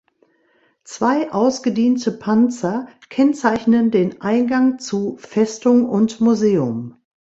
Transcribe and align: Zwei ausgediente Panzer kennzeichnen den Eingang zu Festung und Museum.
Zwei 0.83 1.31
ausgediente 1.31 2.11
Panzer 2.11 2.87
kennzeichnen 3.09 3.91
den 3.91 4.19
Eingang 4.23 4.79
zu 4.79 5.15
Festung 5.19 5.87
und 5.87 6.19
Museum. 6.21 6.95